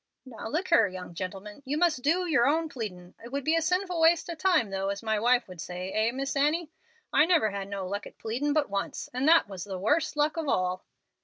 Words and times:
"Now 0.25 0.47
look 0.49 0.69
here, 0.69 0.87
young 0.87 1.13
gentleman, 1.13 1.61
you 1.63 1.77
must 1.77 2.01
do 2.01 2.25
yer 2.25 2.47
own 2.47 2.69
pleadin'. 2.69 3.13
It 3.23 3.31
would 3.31 3.43
be 3.43 3.53
a 3.55 3.61
'sinful 3.61 4.01
waste 4.01 4.29
of 4.29 4.39
time' 4.39 4.71
though, 4.71 4.89
as 4.89 5.03
my 5.03 5.19
wife 5.19 5.47
would 5.47 5.61
say 5.61 5.91
eh, 5.91 6.11
Miss 6.11 6.35
Annie? 6.35 6.71
I 7.13 7.25
never 7.27 7.51
had 7.51 7.67
no 7.67 7.85
luck 7.87 8.07
at 8.07 8.17
pleadin' 8.17 8.51
but 8.51 8.67
once, 8.67 9.09
and 9.13 9.27
that 9.27 9.47
was 9.47 9.63
the 9.63 9.77
worst 9.77 10.17
luck 10.17 10.37
of 10.37 10.47
all." 10.47 10.83